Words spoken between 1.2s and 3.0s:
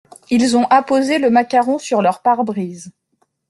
macaron sur leur pare-brise.